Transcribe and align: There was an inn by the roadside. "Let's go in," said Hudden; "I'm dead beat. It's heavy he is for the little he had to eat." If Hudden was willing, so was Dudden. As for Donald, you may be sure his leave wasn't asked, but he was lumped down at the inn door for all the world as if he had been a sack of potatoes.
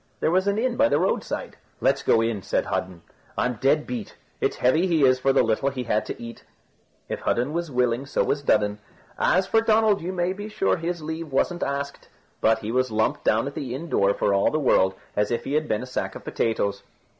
There 0.19 0.31
was 0.31 0.47
an 0.47 0.57
inn 0.57 0.77
by 0.77 0.89
the 0.89 0.97
roadside. 0.99 1.57
"Let's 1.79 2.01
go 2.01 2.21
in," 2.21 2.41
said 2.41 2.65
Hudden; 2.65 3.03
"I'm 3.37 3.59
dead 3.61 3.85
beat. 3.85 4.15
It's 4.39 4.55
heavy 4.55 4.87
he 4.87 5.03
is 5.05 5.19
for 5.19 5.31
the 5.31 5.43
little 5.43 5.69
he 5.69 5.83
had 5.83 6.07
to 6.07 6.19
eat." 6.19 6.43
If 7.07 7.19
Hudden 7.19 7.53
was 7.53 7.69
willing, 7.69 8.07
so 8.07 8.23
was 8.23 8.41
Dudden. 8.41 8.79
As 9.19 9.45
for 9.45 9.61
Donald, 9.61 10.01
you 10.01 10.11
may 10.11 10.33
be 10.33 10.49
sure 10.49 10.77
his 10.77 11.03
leave 11.03 11.31
wasn't 11.31 11.61
asked, 11.61 12.07
but 12.41 12.57
he 12.65 12.71
was 12.71 12.89
lumped 12.89 13.23
down 13.23 13.45
at 13.45 13.53
the 13.53 13.75
inn 13.75 13.89
door 13.89 14.15
for 14.15 14.33
all 14.33 14.49
the 14.49 14.57
world 14.57 14.95
as 15.15 15.29
if 15.29 15.43
he 15.43 15.53
had 15.53 15.67
been 15.67 15.83
a 15.83 15.85
sack 15.85 16.15
of 16.15 16.23
potatoes. 16.23 16.81